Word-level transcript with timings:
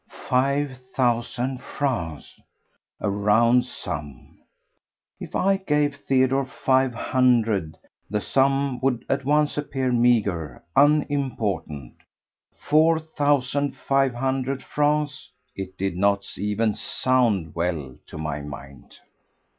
Five 0.29 0.77
thousand 0.95 1.61
francs! 1.61 2.41
A 3.01 3.07
round 3.11 3.65
sum! 3.65 4.39
If 5.19 5.35
I 5.35 5.57
gave 5.57 5.95
Theodore 5.95 6.47
five 6.47 6.95
hundred 6.95 7.77
the 8.09 8.19
sum 8.19 8.79
would 8.81 9.05
at 9.07 9.25
once 9.25 9.59
appear 9.59 9.91
meagre, 9.91 10.63
unimportant. 10.75 11.97
Four 12.55 12.97
thousand 12.97 13.75
five 13.77 14.15
hundred 14.15 14.63
francs!—it 14.63 15.77
did 15.77 15.95
not 15.95 16.25
even 16.35 16.73
sound 16.73 17.53
well 17.53 17.95
to 18.07 18.17
my 18.17 18.41
mind. 18.41 18.97